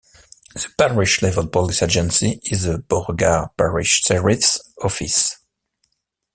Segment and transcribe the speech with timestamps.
[0.55, 5.37] The parish level police agency is the Beauregard Parish Sheriff's Office.